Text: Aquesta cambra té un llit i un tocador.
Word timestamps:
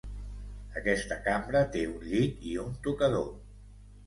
Aquesta 0.79 1.17
cambra 1.27 1.61
té 1.75 1.83
un 1.91 2.01
llit 2.15 2.49
i 2.53 2.55
un 2.65 2.73
tocador. 2.89 3.31